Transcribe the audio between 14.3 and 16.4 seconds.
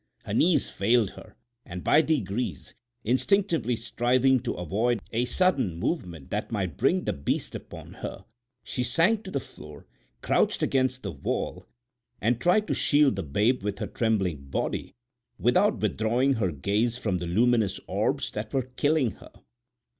body without withdrawing